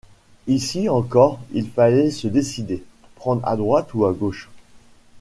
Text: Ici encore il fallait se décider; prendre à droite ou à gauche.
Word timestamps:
Ici 0.47 0.89
encore 0.89 1.39
il 1.51 1.69
fallait 1.69 2.09
se 2.09 2.27
décider; 2.27 2.83
prendre 3.17 3.47
à 3.47 3.55
droite 3.55 3.93
ou 3.93 4.05
à 4.07 4.13
gauche. 4.13 4.49